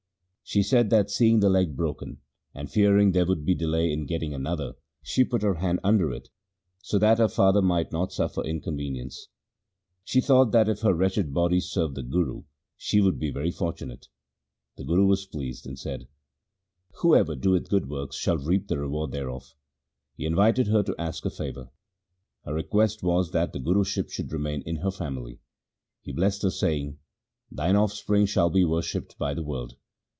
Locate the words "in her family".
24.63-25.39